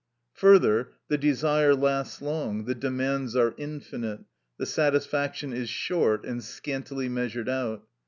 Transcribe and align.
Further, 0.33 0.93
the 1.09 1.17
desire 1.19 1.75
lasts 1.75 2.23
long, 2.23 2.65
the 2.65 2.73
demands 2.73 3.35
are 3.35 3.53
infinite; 3.59 4.21
the 4.57 4.65
satisfaction 4.65 5.53
is 5.53 5.69
short 5.69 6.25
and 6.25 6.43
scantily 6.43 7.07
measured 7.07 7.47
out. 7.47 7.85